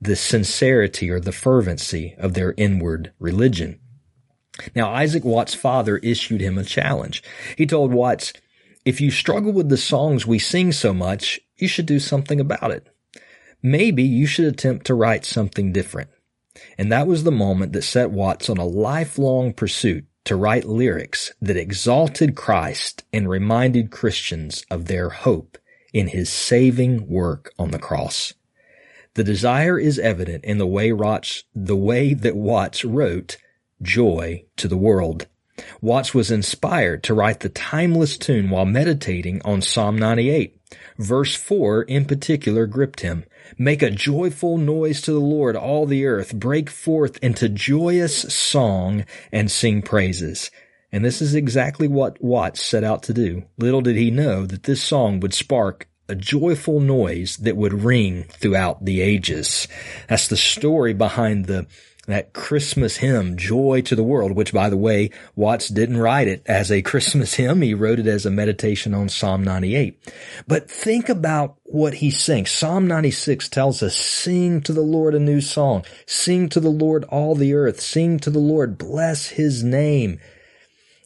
the 0.00 0.16
sincerity 0.16 1.10
or 1.10 1.20
the 1.20 1.32
fervency 1.32 2.14
of 2.18 2.34
their 2.34 2.54
inward 2.56 3.12
religion. 3.18 3.78
Now, 4.74 4.90
Isaac 4.90 5.24
Watts' 5.24 5.54
father 5.54 5.98
issued 5.98 6.40
him 6.40 6.58
a 6.58 6.64
challenge. 6.64 7.22
He 7.56 7.66
told 7.66 7.92
Watts, 7.92 8.32
if 8.84 9.00
you 9.00 9.10
struggle 9.10 9.52
with 9.52 9.68
the 9.68 9.76
songs 9.76 10.26
we 10.26 10.38
sing 10.38 10.72
so 10.72 10.94
much, 10.94 11.38
you 11.56 11.68
should 11.68 11.86
do 11.86 12.00
something 12.00 12.40
about 12.40 12.70
it. 12.70 12.88
Maybe 13.62 14.02
you 14.02 14.26
should 14.26 14.46
attempt 14.46 14.86
to 14.86 14.94
write 14.94 15.26
something 15.26 15.72
different. 15.72 16.10
And 16.78 16.90
that 16.90 17.06
was 17.06 17.24
the 17.24 17.32
moment 17.32 17.72
that 17.72 17.82
set 17.82 18.10
Watts 18.10 18.48
on 18.48 18.58
a 18.58 18.64
lifelong 18.64 19.52
pursuit 19.52 20.04
to 20.24 20.36
write 20.36 20.64
lyrics 20.64 21.32
that 21.40 21.56
exalted 21.56 22.36
Christ 22.36 23.04
and 23.12 23.28
reminded 23.28 23.90
Christians 23.90 24.64
of 24.70 24.86
their 24.86 25.08
hope 25.08 25.58
in 25.92 26.08
his 26.08 26.30
saving 26.30 27.08
work 27.08 27.52
on 27.58 27.70
the 27.70 27.78
cross. 27.78 28.34
The 29.14 29.24
desire 29.24 29.78
is 29.78 29.98
evident 29.98 30.44
in 30.44 30.58
the 30.58 30.66
way 30.66 30.92
Watts, 30.92 31.44
the 31.54 31.76
way 31.76 32.14
that 32.14 32.36
Watts 32.36 32.84
wrote 32.84 33.38
joy 33.82 34.44
to 34.56 34.68
the 34.68 34.76
world. 34.76 35.26
Watts 35.80 36.14
was 36.14 36.30
inspired 36.30 37.02
to 37.04 37.14
write 37.14 37.40
the 37.40 37.48
timeless 37.48 38.16
tune 38.16 38.50
while 38.50 38.64
meditating 38.64 39.40
on 39.44 39.62
Psalm 39.62 39.96
98. 39.96 40.56
Verse 40.98 41.34
4 41.34 41.82
in 41.82 42.04
particular 42.04 42.66
gripped 42.66 43.00
him. 43.00 43.24
Make 43.58 43.82
a 43.82 43.90
joyful 43.90 44.58
noise 44.58 45.00
to 45.02 45.12
the 45.12 45.20
Lord, 45.20 45.56
all 45.56 45.86
the 45.86 46.06
earth. 46.06 46.34
Break 46.34 46.70
forth 46.70 47.18
into 47.22 47.48
joyous 47.48 48.22
song 48.32 49.04
and 49.32 49.50
sing 49.50 49.82
praises. 49.82 50.50
And 50.92 51.04
this 51.04 51.22
is 51.22 51.34
exactly 51.34 51.88
what 51.88 52.22
Watts 52.22 52.60
set 52.60 52.84
out 52.84 53.02
to 53.04 53.14
do. 53.14 53.44
Little 53.58 53.80
did 53.80 53.96
he 53.96 54.10
know 54.10 54.46
that 54.46 54.64
this 54.64 54.82
song 54.82 55.20
would 55.20 55.34
spark 55.34 55.88
a 56.10 56.14
joyful 56.14 56.80
noise 56.80 57.36
that 57.38 57.56
would 57.56 57.84
ring 57.84 58.24
throughout 58.24 58.84
the 58.84 59.00
ages. 59.00 59.68
That's 60.08 60.28
the 60.28 60.36
story 60.36 60.92
behind 60.92 61.46
the 61.46 61.66
that 62.06 62.32
Christmas 62.32 62.96
hymn, 62.96 63.36
Joy 63.36 63.82
to 63.82 63.94
the 63.94 64.02
World, 64.02 64.32
which 64.32 64.52
by 64.52 64.68
the 64.68 64.76
way, 64.76 65.10
Watts 65.36 65.68
didn't 65.68 65.98
write 65.98 66.28
it 66.28 66.42
as 66.46 66.70
a 66.72 66.82
Christmas 66.90 67.34
hymn. 67.34 67.62
He 67.62 67.74
wrote 67.74 68.00
it 68.00 68.06
as 68.06 68.26
a 68.26 68.30
meditation 68.30 68.94
on 68.94 69.08
Psalm 69.08 69.44
98. 69.44 70.12
But 70.48 70.68
think 70.68 71.08
about 71.08 71.56
what 71.64 71.94
he 71.94 72.10
sings. 72.10 72.50
Psalm 72.50 72.88
96 72.88 73.48
tells 73.48 73.82
us, 73.82 73.96
sing 73.96 74.60
to 74.62 74.72
the 74.72 74.80
Lord 74.80 75.14
a 75.14 75.20
new 75.20 75.40
song. 75.40 75.84
Sing 76.06 76.48
to 76.48 76.60
the 76.60 76.70
Lord 76.70 77.04
all 77.04 77.34
the 77.34 77.54
earth. 77.54 77.80
Sing 77.80 78.18
to 78.20 78.30
the 78.30 78.40
Lord. 78.40 78.76
Bless 78.76 79.28
his 79.28 79.62
name. 79.62 80.18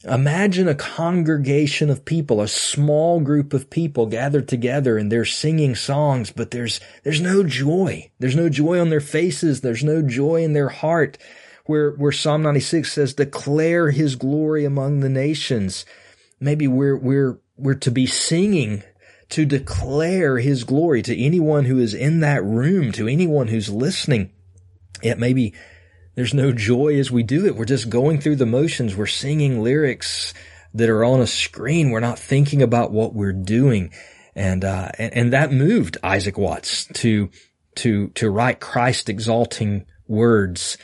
Imagine 0.07 0.69
a 0.69 0.75
congregation 0.75 1.89
of 1.89 2.05
people, 2.05 2.43
a 2.43 2.49
small 2.49 3.21
group 3.21 3.55
of 3.55 3.71
people 3.71 4.07
gathered 4.07 4.47
together 4.47 4.99
and 4.99 5.11
they're 5.11 5.25
singing 5.25 5.75
songs, 5.75 6.31
but 6.31 6.51
there's, 6.51 6.79
there's 7.05 7.23
no 7.23 7.43
joy. 7.43 8.11
There's 8.19 8.37
no 8.37 8.51
joy 8.51 8.79
on 8.81 8.91
their 8.91 9.01
faces. 9.01 9.63
There's 9.63 9.83
no 9.83 10.03
joy 10.03 10.43
in 10.43 10.53
their 10.53 10.69
heart. 10.69 11.17
Where, 11.65 11.93
where 11.93 12.13
Psalm 12.13 12.43
96 12.43 12.93
says, 12.93 13.15
declare 13.15 13.91
his 13.91 14.17
glory 14.17 14.67
among 14.67 15.01
the 15.01 15.09
nations. 15.09 15.87
Maybe 16.39 16.69
we're, 16.69 16.97
we're, 16.97 17.41
we're 17.57 17.75
to 17.75 17.91
be 17.91 18.05
singing 18.05 18.83
to 19.31 19.47
declare 19.47 20.39
his 20.39 20.65
glory 20.65 21.01
to 21.03 21.19
anyone 21.19 21.65
who 21.65 21.79
is 21.79 21.95
in 21.95 22.21
that 22.21 22.45
room, 22.45 22.93
to 22.93 23.09
anyone 23.09 23.49
who's 23.49 23.71
listening. 23.71 24.31
It 25.03 25.19
may 25.19 25.33
be 25.33 25.55
there's 26.15 26.35
no 26.35 26.53
joy 26.53 26.99
as 26.99 27.11
we 27.11 27.23
do 27.23 27.47
it. 27.47 27.57
We're 27.57 27.65
just 27.65 27.91
going 27.91 28.21
through 28.21 28.37
the 28.37 28.47
motions. 28.47 28.97
We're 28.97 29.07
singing 29.07 29.63
lyrics 29.63 30.35
that 30.75 30.89
are 30.89 31.05
on 31.05 31.21
a 31.21 31.27
screen. 31.27 31.91
We're 31.91 32.01
not 32.01 32.19
thinking 32.19 32.63
about 32.63 32.93
what 32.93 33.15
we're 33.15 33.33
doing. 33.33 33.93
And, 34.35 34.65
uh, 34.65 34.91
and, 34.99 35.15
and 35.15 35.33
that 35.33 35.53
moved 35.53 35.99
Isaac 36.03 36.37
Watts 36.37 36.87
to, 36.95 37.31
to, 37.77 38.09
to 38.09 38.31
write 38.31 38.61
Christ 38.61 39.09
exalting 39.09 39.87
words. 40.07 40.77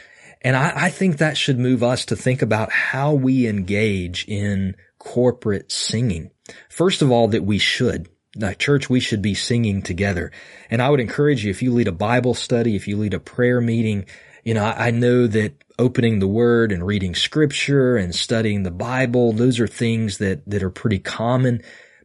And 0.42 0.56
I, 0.56 0.72
I 0.86 0.90
think 0.90 1.18
that 1.18 1.36
should 1.36 1.58
move 1.58 1.82
us 1.82 2.06
to 2.06 2.16
think 2.16 2.42
about 2.42 2.72
how 2.72 3.12
we 3.12 3.46
engage 3.46 4.26
in 4.26 4.76
corporate 4.98 5.70
singing. 5.72 6.30
First 6.68 7.02
of 7.02 7.10
all, 7.10 7.28
that 7.28 7.44
we 7.44 7.58
should. 7.58 8.08
Now, 8.36 8.52
church, 8.52 8.88
we 8.88 9.00
should 9.00 9.22
be 9.22 9.34
singing 9.34 9.82
together. 9.82 10.30
And 10.70 10.80
I 10.80 10.88
would 10.88 11.00
encourage 11.00 11.44
you, 11.44 11.50
if 11.50 11.62
you 11.62 11.72
lead 11.72 11.88
a 11.88 11.92
Bible 11.92 12.34
study, 12.34 12.76
if 12.76 12.86
you 12.86 12.96
lead 12.96 13.14
a 13.14 13.20
prayer 13.20 13.60
meeting, 13.60 14.06
you 14.44 14.54
know, 14.54 14.64
I, 14.64 14.88
I 14.88 14.90
know 14.90 15.26
that 15.26 15.62
opening 15.78 16.18
the 16.18 16.28
word 16.28 16.72
and 16.72 16.86
reading 16.86 17.14
scripture 17.14 17.96
and 17.96 18.14
studying 18.14 18.62
the 18.62 18.70
Bible, 18.70 19.32
those 19.32 19.60
are 19.60 19.66
things 19.66 20.18
that, 20.18 20.48
that 20.48 20.62
are 20.62 20.70
pretty 20.70 20.98
common. 20.98 21.62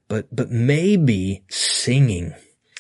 But, 0.08 0.34
but 0.34 0.52
maybe 0.52 1.44
singing, 1.50 2.34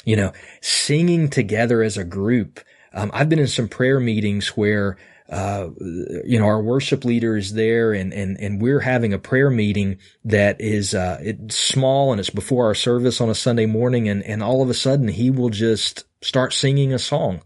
you 0.05 0.15
know, 0.15 0.31
singing 0.61 1.29
together 1.29 1.81
as 1.81 1.97
a 1.97 2.03
group. 2.03 2.59
Um, 2.93 3.11
I've 3.13 3.29
been 3.29 3.39
in 3.39 3.47
some 3.47 3.67
prayer 3.67 3.99
meetings 3.99 4.49
where 4.49 4.97
uh, 5.27 5.69
you 5.79 6.37
know, 6.37 6.45
our 6.45 6.61
worship 6.61 7.03
leader 7.03 7.35
is 7.35 7.53
there 7.53 7.93
and, 7.93 8.13
and, 8.13 8.37
and 8.39 8.61
we're 8.61 8.81
having 8.81 9.11
a 9.11 9.17
prayer 9.17 9.49
meeting 9.49 9.97
that 10.23 10.61
is, 10.61 10.93
uh, 10.93 11.17
it's 11.19 11.55
small 11.55 12.11
and 12.11 12.19
it's 12.19 12.29
before 12.29 12.65
our 12.65 12.75
service 12.75 13.19
on 13.19 13.29
a 13.29 13.35
Sunday 13.35 13.65
morning. 13.65 14.07
And, 14.07 14.21
and 14.23 14.43
all 14.43 14.61
of 14.61 14.69
a 14.69 14.75
sudden 14.75 15.07
he 15.07 15.31
will 15.31 15.49
just 15.49 16.03
start 16.21 16.53
singing 16.53 16.93
a 16.93 16.99
song. 16.99 17.41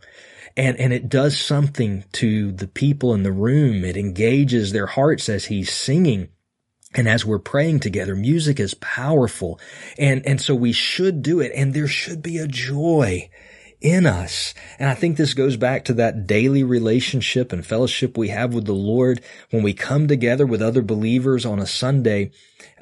And, 0.60 0.78
and 0.78 0.92
it 0.92 1.08
does 1.08 1.40
something 1.40 2.04
to 2.12 2.52
the 2.52 2.68
people 2.68 3.14
in 3.14 3.24
the 3.24 3.32
room. 3.32 3.86
It 3.86 3.96
engages 3.96 4.74
their 4.74 4.88
hearts 4.88 5.30
as 5.30 5.46
he's 5.46 5.72
singing. 5.72 6.28
And 6.94 7.08
as 7.08 7.26
we're 7.26 7.40
praying 7.40 7.80
together, 7.80 8.14
music 8.14 8.60
is 8.60 8.74
powerful. 8.74 9.58
And, 9.98 10.22
and 10.28 10.42
so 10.42 10.54
we 10.54 10.74
should 10.74 11.24
do 11.24 11.40
it. 11.40 11.54
And 11.56 11.74
there 11.74 11.88
should 11.88 12.22
be 12.22 12.40
a 12.40 12.46
joy 12.46 13.30
in 13.80 14.06
us. 14.06 14.54
And 14.78 14.90
I 14.90 14.96
think 14.96 15.16
this 15.16 15.34
goes 15.34 15.56
back 15.56 15.86
to 15.86 15.94
that 15.94 16.28
daily 16.28 16.66
relationship 16.66 17.54
and 17.54 17.66
fellowship 17.66 18.18
we 18.18 18.28
have 18.28 18.54
with 18.54 18.66
the 18.66 18.74
Lord 18.74 19.22
when 19.52 19.64
we 19.64 19.74
come 19.74 20.10
together 20.10 20.46
with 20.46 20.62
other 20.62 20.82
believers 20.82 21.46
on 21.46 21.60
a 21.60 21.66
Sunday, 21.66 22.32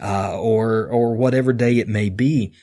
uh, 0.01 0.35
or, 0.35 0.87
or 0.87 1.15
whatever 1.15 1.53
day 1.53 1.77
it 1.77 1.87
may 1.87 2.09
be. 2.09 2.53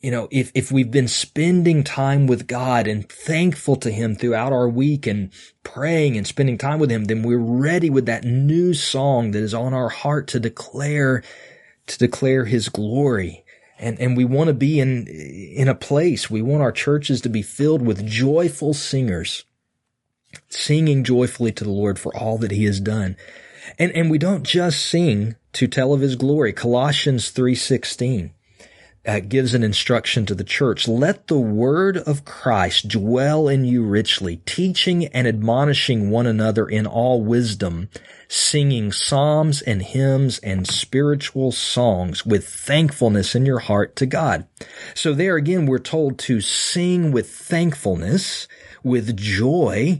You 0.00 0.10
know, 0.10 0.28
if, 0.30 0.50
if 0.54 0.72
we've 0.72 0.90
been 0.90 1.08
spending 1.08 1.84
time 1.84 2.26
with 2.26 2.46
God 2.46 2.86
and 2.86 3.06
thankful 3.06 3.76
to 3.76 3.90
Him 3.90 4.14
throughout 4.14 4.52
our 4.52 4.68
week 4.68 5.06
and 5.06 5.30
praying 5.62 6.16
and 6.16 6.26
spending 6.26 6.56
time 6.56 6.78
with 6.78 6.90
Him, 6.90 7.04
then 7.04 7.22
we're 7.22 7.38
ready 7.38 7.90
with 7.90 8.06
that 8.06 8.24
new 8.24 8.72
song 8.72 9.32
that 9.32 9.42
is 9.42 9.52
on 9.52 9.74
our 9.74 9.90
heart 9.90 10.26
to 10.28 10.40
declare, 10.40 11.22
to 11.86 11.98
declare 11.98 12.46
His 12.46 12.70
glory 12.70 13.44
and, 13.80 13.98
and 13.98 14.16
we 14.16 14.26
want 14.26 14.48
to 14.48 14.54
be 14.54 14.78
in, 14.78 15.06
in 15.06 15.66
a 15.66 15.74
place. 15.74 16.30
We 16.30 16.42
want 16.42 16.62
our 16.62 16.70
churches 16.70 17.22
to 17.22 17.30
be 17.30 17.40
filled 17.42 17.80
with 17.80 18.06
joyful 18.06 18.74
singers, 18.74 19.44
singing 20.50 21.02
joyfully 21.02 21.50
to 21.52 21.64
the 21.64 21.70
Lord 21.70 21.98
for 21.98 22.14
all 22.14 22.36
that 22.38 22.50
he 22.50 22.64
has 22.64 22.78
done. 22.78 23.16
And, 23.78 23.90
and 23.92 24.10
we 24.10 24.18
don't 24.18 24.42
just 24.42 24.84
sing 24.84 25.36
to 25.54 25.66
tell 25.66 25.94
of 25.94 26.02
his 26.02 26.14
glory. 26.14 26.52
Colossians 26.52 27.32
3.16 27.32 28.32
uh, 29.10 29.18
gives 29.18 29.54
an 29.54 29.64
instruction 29.64 30.24
to 30.24 30.36
the 30.36 30.44
church. 30.44 30.86
Let 30.86 31.26
the 31.26 31.38
word 31.38 31.96
of 31.96 32.24
Christ 32.24 32.86
dwell 32.86 33.48
in 33.48 33.64
you 33.64 33.82
richly, 33.82 34.36
teaching 34.46 35.06
and 35.06 35.26
admonishing 35.26 36.10
one 36.10 36.28
another 36.28 36.68
in 36.68 36.86
all 36.86 37.20
wisdom, 37.20 37.88
singing 38.28 38.92
psalms 38.92 39.62
and 39.62 39.82
hymns 39.82 40.38
and 40.38 40.64
spiritual 40.64 41.50
songs 41.50 42.24
with 42.24 42.46
thankfulness 42.46 43.34
in 43.34 43.44
your 43.44 43.58
heart 43.58 43.96
to 43.96 44.06
God. 44.06 44.46
So 44.94 45.12
there 45.12 45.34
again, 45.34 45.66
we're 45.66 45.80
told 45.80 46.16
to 46.20 46.40
sing 46.40 47.10
with 47.10 47.28
thankfulness, 47.28 48.46
with 48.84 49.16
joy, 49.16 49.98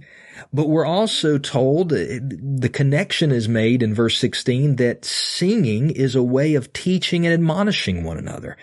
but 0.52 0.68
we're 0.68 0.86
also 0.86 1.38
told 1.38 1.92
uh, 1.92 1.96
the 1.96 2.70
connection 2.72 3.32
is 3.32 3.48
made 3.48 3.82
in 3.82 3.94
verse 3.94 4.18
16 4.18 4.76
that 4.76 5.04
singing 5.04 5.90
is 5.90 6.14
a 6.14 6.22
way 6.22 6.54
of 6.54 6.72
teaching 6.72 7.26
and 7.26 7.34
admonishing 7.34 8.04
one 8.04 8.18
another. 8.18 8.56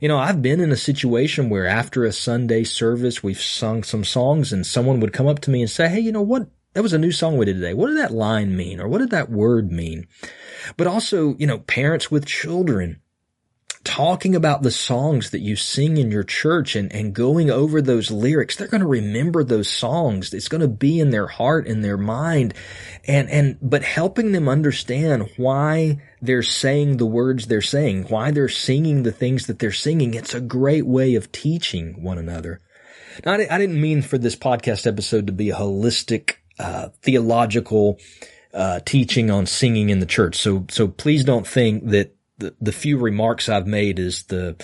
You 0.00 0.08
know, 0.08 0.18
I've 0.18 0.42
been 0.42 0.60
in 0.60 0.72
a 0.72 0.76
situation 0.76 1.50
where 1.50 1.66
after 1.66 2.04
a 2.04 2.12
Sunday 2.12 2.64
service, 2.64 3.22
we've 3.22 3.40
sung 3.40 3.82
some 3.82 4.04
songs 4.04 4.52
and 4.52 4.66
someone 4.66 5.00
would 5.00 5.12
come 5.12 5.26
up 5.26 5.40
to 5.40 5.50
me 5.50 5.60
and 5.60 5.70
say, 5.70 5.88
Hey, 5.88 6.00
you 6.00 6.12
know 6.12 6.22
what? 6.22 6.48
That 6.74 6.82
was 6.82 6.92
a 6.92 6.98
new 6.98 7.12
song 7.12 7.36
we 7.36 7.44
did 7.44 7.54
today. 7.54 7.72
What 7.74 7.88
did 7.88 7.98
that 7.98 8.12
line 8.12 8.56
mean? 8.56 8.80
Or 8.80 8.88
what 8.88 8.98
did 8.98 9.10
that 9.10 9.30
word 9.30 9.70
mean? 9.70 10.08
But 10.76 10.88
also, 10.88 11.36
you 11.36 11.46
know, 11.46 11.58
parents 11.60 12.10
with 12.10 12.26
children 12.26 13.00
talking 13.84 14.34
about 14.34 14.62
the 14.62 14.70
songs 14.70 15.30
that 15.30 15.40
you 15.40 15.56
sing 15.56 15.96
in 15.98 16.10
your 16.10 16.24
church 16.24 16.74
and, 16.74 16.92
and 16.92 17.14
going 17.14 17.50
over 17.50 17.80
those 17.80 18.10
lyrics, 18.10 18.56
they're 18.56 18.66
going 18.66 18.80
to 18.80 18.86
remember 18.86 19.44
those 19.44 19.68
songs. 19.68 20.32
It's 20.32 20.48
going 20.48 20.62
to 20.62 20.68
be 20.68 20.98
in 20.98 21.10
their 21.10 21.26
heart 21.26 21.68
and 21.68 21.84
their 21.84 21.98
mind. 21.98 22.54
And, 23.06 23.30
and, 23.30 23.58
but 23.60 23.82
helping 23.82 24.32
them 24.32 24.48
understand 24.48 25.30
why 25.36 26.00
they're 26.20 26.42
saying 26.42 26.96
the 26.96 27.06
words 27.06 27.46
they're 27.46 27.60
saying, 27.60 28.04
why 28.04 28.30
they're 28.30 28.48
singing 28.48 29.02
the 29.02 29.12
things 29.12 29.46
that 29.46 29.58
they're 29.58 29.72
singing. 29.72 30.14
It's 30.14 30.34
a 30.34 30.40
great 30.40 30.86
way 30.86 31.14
of 31.14 31.30
teaching 31.30 32.02
one 32.02 32.18
another. 32.18 32.60
Now, 33.24 33.34
I 33.34 33.58
didn't 33.58 33.80
mean 33.80 34.02
for 34.02 34.18
this 34.18 34.34
podcast 34.34 34.86
episode 34.86 35.26
to 35.28 35.32
be 35.32 35.50
a 35.50 35.56
holistic, 35.56 36.36
uh, 36.58 36.88
theological, 37.02 37.98
uh, 38.52 38.80
teaching 38.84 39.30
on 39.30 39.46
singing 39.46 39.90
in 39.90 40.00
the 40.00 40.06
church. 40.06 40.36
So, 40.36 40.64
so 40.70 40.88
please 40.88 41.24
don't 41.24 41.46
think 41.46 41.90
that 41.90 42.13
the, 42.38 42.72
few 42.72 42.98
remarks 42.98 43.48
I've 43.48 43.66
made 43.66 43.98
is 43.98 44.24
the, 44.24 44.56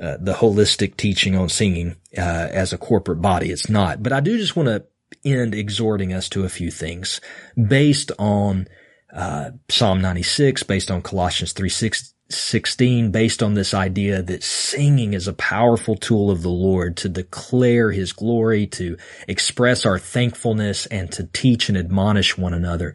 uh, 0.00 0.16
the 0.20 0.34
holistic 0.34 0.96
teaching 0.96 1.36
on 1.36 1.48
singing, 1.48 1.96
uh, 2.16 2.20
as 2.20 2.72
a 2.72 2.78
corporate 2.78 3.20
body. 3.20 3.50
It's 3.50 3.68
not, 3.68 4.02
but 4.02 4.12
I 4.12 4.20
do 4.20 4.38
just 4.38 4.56
want 4.56 4.68
to 4.68 4.84
end 5.24 5.54
exhorting 5.54 6.12
us 6.12 6.28
to 6.30 6.44
a 6.44 6.48
few 6.48 6.70
things 6.70 7.20
based 7.56 8.12
on, 8.18 8.68
uh, 9.12 9.50
Psalm 9.68 10.00
96, 10.00 10.62
based 10.64 10.90
on 10.90 11.02
Colossians 11.02 11.52
3, 11.52 11.68
6, 11.68 12.14
16, 12.30 13.10
based 13.10 13.42
on 13.42 13.54
this 13.54 13.72
idea 13.72 14.22
that 14.22 14.42
singing 14.42 15.14
is 15.14 15.28
a 15.28 15.32
powerful 15.32 15.96
tool 15.96 16.30
of 16.30 16.42
the 16.42 16.50
Lord 16.50 16.96
to 16.98 17.08
declare 17.08 17.90
his 17.90 18.12
glory, 18.12 18.66
to 18.68 18.98
express 19.26 19.86
our 19.86 19.98
thankfulness 19.98 20.86
and 20.86 21.10
to 21.12 21.24
teach 21.24 21.68
and 21.68 21.78
admonish 21.78 22.36
one 22.36 22.52
another. 22.52 22.94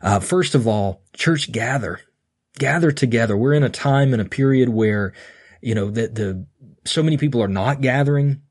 Uh, 0.00 0.20
first 0.20 0.54
of 0.54 0.68
all, 0.68 1.02
church 1.12 1.50
gather 1.50 2.00
gather 2.58 2.90
together. 2.90 3.36
We're 3.36 3.54
in 3.54 3.62
a 3.62 3.70
time 3.70 4.12
and 4.12 4.22
a 4.22 4.26
period 4.26 4.68
where, 4.68 5.14
you 5.60 5.74
know, 5.74 5.90
that 5.90 6.14
the, 6.14 6.46
so 6.84 7.02
many 7.02 7.16
people 7.16 7.42
are 7.42 7.48
not 7.48 7.80
gathering 7.80 8.42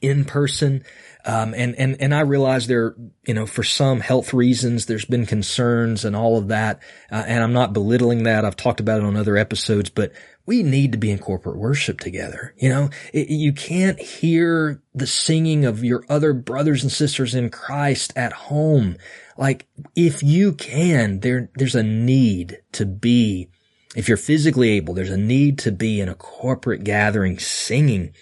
in 0.00 0.24
person. 0.24 0.84
Um, 1.24 1.54
and, 1.54 1.76
and, 1.76 1.96
and 2.00 2.14
I 2.14 2.20
realize 2.20 2.66
there, 2.66 2.96
you 3.26 3.34
know, 3.34 3.46
for 3.46 3.62
some 3.62 4.00
health 4.00 4.34
reasons, 4.34 4.86
there's 4.86 5.04
been 5.04 5.26
concerns 5.26 6.04
and 6.04 6.16
all 6.16 6.36
of 6.38 6.48
that. 6.48 6.82
Uh, 7.10 7.22
and 7.26 7.42
I'm 7.42 7.52
not 7.52 7.72
belittling 7.72 8.24
that. 8.24 8.44
I've 8.44 8.56
talked 8.56 8.80
about 8.80 9.00
it 9.00 9.04
on 9.04 9.16
other 9.16 9.36
episodes, 9.36 9.90
but 9.90 10.12
we 10.44 10.62
need 10.62 10.92
to 10.92 10.98
be 10.98 11.10
in 11.10 11.18
corporate 11.18 11.56
worship 11.56 12.00
together. 12.00 12.54
You 12.56 12.68
know, 12.68 12.90
it, 13.12 13.28
you 13.28 13.52
can't 13.52 14.00
hear 14.00 14.82
the 14.94 15.06
singing 15.06 15.64
of 15.64 15.84
your 15.84 16.04
other 16.08 16.32
brothers 16.32 16.82
and 16.82 16.90
sisters 16.90 17.34
in 17.34 17.50
Christ 17.50 18.12
at 18.16 18.32
home. 18.32 18.96
Like, 19.38 19.66
if 19.94 20.22
you 20.22 20.52
can, 20.52 21.20
there, 21.20 21.50
there's 21.54 21.74
a 21.74 21.82
need 21.82 22.58
to 22.72 22.84
be, 22.84 23.48
if 23.94 24.08
you're 24.08 24.16
physically 24.16 24.70
able, 24.70 24.94
there's 24.94 25.10
a 25.10 25.16
need 25.16 25.58
to 25.60 25.72
be 25.72 26.00
in 26.00 26.08
a 26.08 26.14
corporate 26.14 26.84
gathering 26.84 27.38
singing 27.38 28.12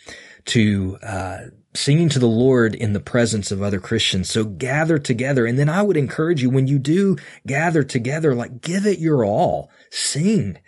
to, 0.47 0.99
uh, 1.03 1.39
singing 1.75 2.09
to 2.09 2.19
the 2.19 2.27
Lord 2.27 2.75
in 2.75 2.93
the 2.93 3.01
presence 3.01 3.51
of 3.51 3.63
other 3.63 3.81
Christians. 3.81 4.29
So 4.29 4.45
gather 4.45 4.99
together. 4.99 5.47
And 5.47 5.59
then 5.59 5.69
I 5.69 5.83
would 5.83 5.97
encourage 5.97 6.43
you 6.43 6.51
when 6.51 6.67
you 6.67 6.79
do 6.79 7.17
gather 7.47 7.83
together, 7.83 8.35
like 8.35 8.61
give 8.61 8.87
it 8.87 8.99
your 8.99 9.25
all. 9.25 9.71
Sing. 9.91 10.59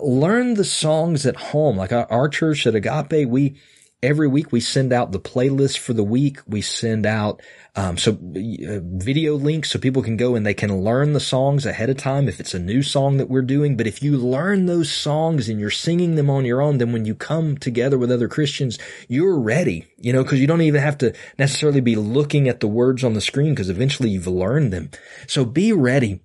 Learn 0.00 0.54
the 0.54 0.64
songs 0.64 1.26
at 1.26 1.36
home. 1.36 1.76
Like 1.76 1.92
our, 1.92 2.06
our 2.10 2.28
church 2.28 2.66
at 2.66 2.74
Agape, 2.74 3.28
we, 3.28 3.56
every 4.02 4.28
week 4.28 4.52
we 4.52 4.60
send 4.60 4.92
out 4.92 5.12
the 5.12 5.20
playlist 5.20 5.78
for 5.78 5.92
the 5.92 6.04
week. 6.04 6.38
We 6.46 6.60
send 6.60 7.06
out 7.06 7.42
um, 7.76 7.96
so 7.96 8.12
uh, 8.12 8.80
video 8.82 9.36
links 9.36 9.70
so 9.70 9.78
people 9.78 10.02
can 10.02 10.16
go 10.16 10.34
and 10.34 10.44
they 10.44 10.54
can 10.54 10.82
learn 10.82 11.12
the 11.12 11.20
songs 11.20 11.66
ahead 11.66 11.90
of 11.90 11.96
time 11.96 12.28
if 12.28 12.40
it's 12.40 12.54
a 12.54 12.58
new 12.58 12.82
song 12.82 13.18
that 13.18 13.28
we're 13.28 13.42
doing. 13.42 13.76
But 13.76 13.86
if 13.86 14.02
you 14.02 14.16
learn 14.16 14.66
those 14.66 14.90
songs 14.90 15.48
and 15.48 15.60
you're 15.60 15.70
singing 15.70 16.14
them 16.16 16.30
on 16.30 16.44
your 16.44 16.60
own, 16.60 16.78
then 16.78 16.92
when 16.92 17.04
you 17.04 17.14
come 17.14 17.56
together 17.56 17.98
with 17.98 18.10
other 18.10 18.28
Christians, 18.28 18.78
you're 19.08 19.38
ready, 19.38 19.86
you 19.98 20.12
know, 20.12 20.24
cause 20.24 20.38
you 20.38 20.46
don't 20.46 20.62
even 20.62 20.80
have 20.80 20.98
to 20.98 21.14
necessarily 21.38 21.80
be 21.80 21.96
looking 21.96 22.48
at 22.48 22.60
the 22.60 22.68
words 22.68 23.04
on 23.04 23.14
the 23.14 23.20
screen 23.20 23.50
because 23.50 23.70
eventually 23.70 24.10
you've 24.10 24.26
learned 24.26 24.72
them. 24.72 24.90
So 25.26 25.44
be 25.44 25.72
ready 25.72 26.20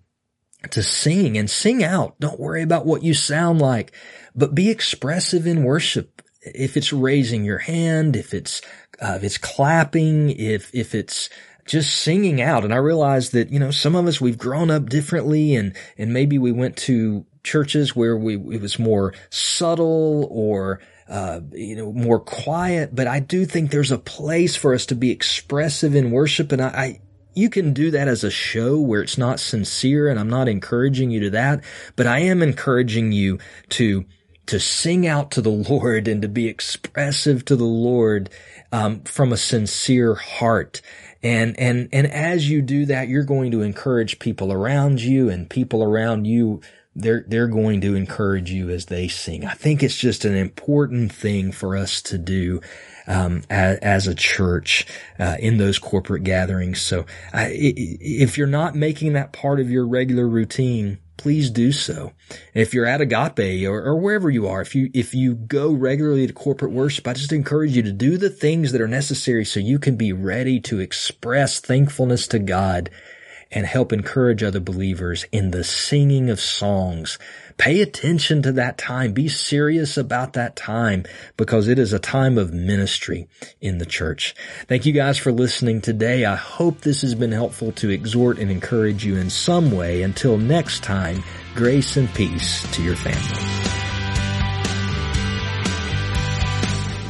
to 0.71 0.83
sing 0.83 1.37
and 1.37 1.49
sing 1.49 1.83
out. 1.83 2.19
Don't 2.19 2.39
worry 2.39 2.61
about 2.61 2.85
what 2.85 3.03
you 3.03 3.13
sound 3.13 3.59
like, 3.59 3.91
but 4.35 4.55
be 4.55 4.69
expressive 4.69 5.47
in 5.47 5.63
worship. 5.63 6.21
If 6.41 6.77
it's 6.77 6.93
raising 6.93 7.43
your 7.43 7.57
hand, 7.57 8.15
if 8.15 8.33
it's 8.33 8.61
uh, 9.01 9.13
if 9.17 9.23
it's 9.23 9.37
clapping, 9.37 10.29
if, 10.29 10.73
if 10.73 10.95
it's 10.95 11.29
just 11.65 11.93
singing 11.93 12.41
out. 12.41 12.63
And 12.63 12.73
I 12.73 12.77
realize 12.77 13.31
that, 13.31 13.49
you 13.49 13.59
know, 13.59 13.71
some 13.71 13.95
of 13.95 14.07
us, 14.07 14.21
we've 14.21 14.37
grown 14.37 14.69
up 14.69 14.89
differently 14.89 15.55
and, 15.55 15.75
and 15.97 16.13
maybe 16.13 16.37
we 16.37 16.51
went 16.51 16.77
to 16.77 17.25
churches 17.43 17.95
where 17.95 18.15
we, 18.15 18.35
it 18.35 18.61
was 18.61 18.79
more 18.79 19.13
subtle 19.29 20.27
or, 20.31 20.79
uh, 21.09 21.41
you 21.51 21.75
know, 21.75 21.91
more 21.91 22.19
quiet, 22.19 22.95
but 22.95 23.07
I 23.07 23.19
do 23.19 23.45
think 23.45 23.71
there's 23.71 23.91
a 23.91 23.97
place 23.97 24.55
for 24.55 24.73
us 24.73 24.85
to 24.87 24.95
be 24.95 25.11
expressive 25.11 25.95
in 25.95 26.11
worship. 26.11 26.51
And 26.51 26.61
I, 26.61 26.67
I 26.67 27.01
you 27.35 27.49
can 27.49 27.73
do 27.73 27.91
that 27.91 28.07
as 28.07 28.23
a 28.23 28.31
show 28.31 28.79
where 28.79 29.01
it's 29.01 29.17
not 29.17 29.39
sincere 29.39 30.07
and 30.09 30.19
I'm 30.19 30.29
not 30.29 30.47
encouraging 30.47 31.11
you 31.11 31.19
to 31.21 31.29
that, 31.31 31.63
but 31.95 32.07
I 32.07 32.19
am 32.19 32.41
encouraging 32.41 33.11
you 33.11 33.39
to 33.69 34.05
to 34.47 34.59
sing 34.59 35.07
out 35.07 35.31
to 35.31 35.41
the 35.41 35.49
Lord 35.69 36.07
and 36.07 36.21
to 36.21 36.27
be 36.27 36.47
expressive 36.47 37.45
to 37.45 37.55
the 37.55 37.65
Lord 37.65 38.29
um, 38.71 39.01
from 39.01 39.31
a 39.31 39.37
sincere 39.37 40.15
heart. 40.15 40.81
And 41.21 41.59
and 41.59 41.89
and 41.91 42.07
as 42.07 42.49
you 42.49 42.61
do 42.61 42.85
that, 42.85 43.09
you're 43.09 43.23
going 43.23 43.51
to 43.51 43.61
encourage 43.61 44.19
people 44.19 44.53
around 44.53 45.01
you, 45.01 45.29
and 45.29 45.49
people 45.49 45.83
around 45.83 46.25
you 46.25 46.61
they're 46.95 47.25
they're 47.27 47.47
going 47.47 47.81
to 47.81 47.95
encourage 47.95 48.51
you 48.51 48.69
as 48.69 48.85
they 48.85 49.07
sing. 49.07 49.45
I 49.45 49.53
think 49.53 49.83
it's 49.83 49.97
just 49.97 50.25
an 50.25 50.35
important 50.35 51.11
thing 51.11 51.51
for 51.51 51.75
us 51.75 52.01
to 52.03 52.17
do 52.17 52.61
um, 53.07 53.43
as, 53.49 53.77
as, 53.79 54.07
a 54.07 54.15
church 54.15 54.87
uh, 55.19 55.35
in 55.39 55.57
those 55.57 55.77
corporate 55.77 56.23
gatherings. 56.23 56.81
So, 56.81 57.05
I, 57.33 57.51
if 57.53 58.37
you're 58.37 58.47
not 58.47 58.75
making 58.75 59.13
that 59.13 59.31
part 59.31 59.59
of 59.59 59.69
your 59.69 59.87
regular 59.87 60.27
routine, 60.27 60.97
please 61.17 61.49
do 61.49 61.71
so. 61.71 62.13
if 62.53 62.73
you're 62.73 62.85
at 62.85 63.01
Agape 63.01 63.67
or, 63.67 63.83
or, 63.83 63.99
wherever 63.99 64.29
you 64.29 64.47
are, 64.47 64.61
if 64.61 64.73
you 64.73 64.89
if 64.93 65.13
you 65.13 65.35
go 65.35 65.71
regularly 65.71 66.25
to 66.27 66.33
corporate 66.33 66.71
worship, 66.71 67.07
I 67.07 67.13
just 67.13 67.31
encourage 67.31 67.75
you 67.75 67.83
to 67.83 67.91
do 67.91 68.17
the 68.17 68.29
things 68.29 68.71
that 68.71 68.81
are 68.81 68.87
necessary 68.87 69.45
so 69.45 69.59
you 69.59 69.79
can 69.79 69.97
be 69.97 70.13
ready 70.13 70.59
to 70.61 70.79
express 70.79 71.59
thankfulness 71.59 72.27
to 72.29 72.39
God 72.39 72.89
and 73.51 73.65
help 73.65 73.93
encourage 73.93 74.43
other 74.43 74.59
believers 74.59 75.25
in 75.31 75.51
the 75.51 75.63
singing 75.63 76.29
of 76.29 76.39
songs. 76.39 77.17
Pay 77.57 77.81
attention 77.81 78.41
to 78.41 78.51
that 78.53 78.77
time. 78.77 79.13
Be 79.13 79.29
serious 79.29 79.97
about 79.97 80.33
that 80.33 80.55
time 80.55 81.05
because 81.37 81.67
it 81.67 81.79
is 81.79 81.93
a 81.93 81.99
time 81.99 82.37
of 82.37 82.53
ministry 82.53 83.27
in 83.61 83.77
the 83.77 83.85
church. 83.85 84.35
Thank 84.67 84.85
you 84.85 84.91
guys 84.91 85.17
for 85.17 85.31
listening 85.31 85.81
today. 85.81 86.25
I 86.25 86.35
hope 86.35 86.81
this 86.81 87.01
has 87.01 87.15
been 87.15 87.31
helpful 87.31 87.71
to 87.73 87.89
exhort 87.89 88.39
and 88.39 88.51
encourage 88.51 89.05
you 89.05 89.15
in 89.15 89.29
some 89.29 89.71
way. 89.71 90.01
Until 90.01 90.37
next 90.37 90.83
time, 90.83 91.23
grace 91.55 91.95
and 91.95 92.13
peace 92.13 92.69
to 92.73 92.83
your 92.83 92.97
family. 92.97 93.75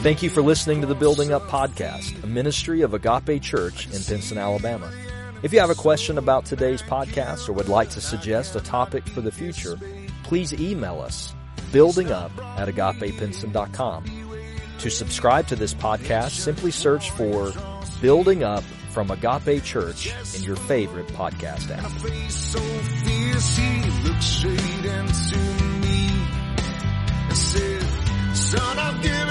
Thank 0.03 0.21
you 0.21 0.29
for 0.29 0.43
listening 0.43 0.81
to 0.81 0.87
the 0.87 0.93
Building 0.93 1.33
Up 1.33 1.47
Podcast, 1.47 2.23
a 2.23 2.27
ministry 2.27 2.81
of 2.81 2.93
Agape 2.93 3.41
Church 3.41 3.87
in 3.87 4.03
Pinson, 4.03 4.37
Alabama. 4.37 4.91
If 5.45 5.53
you 5.53 5.59
have 5.59 5.69
a 5.69 5.75
question 5.75 6.17
about 6.17 6.43
today's 6.45 6.81
podcast 6.81 7.47
or 7.47 7.53
would 7.53 7.69
like 7.69 7.91
to 7.91 8.01
suggest 8.01 8.55
a 8.55 8.61
topic 8.61 9.07
for 9.07 9.21
the 9.21 9.31
future, 9.31 9.77
please 10.23 10.51
email 10.53 10.99
us 10.99 11.35
buildingup 11.71 12.31
at 12.57 12.67
agapepinson.com. 12.67 14.39
To 14.79 14.89
subscribe 14.89 15.45
to 15.49 15.55
this 15.55 15.75
podcast, 15.75 16.31
simply 16.31 16.71
search 16.71 17.11
for 17.11 17.53
Building 18.01 18.43
Up 18.43 18.63
from 18.89 19.11
Agape 19.11 19.63
Church 19.63 20.11
in 20.35 20.41
your 20.41 20.55
favorite 20.55 21.09
podcast 21.09 21.69
app. 21.69 21.91
So 22.31 22.57
fierce, 23.05 23.59
said, 27.35 28.35
Son, 28.35 28.79
I've 28.79 28.99
given 29.03 29.24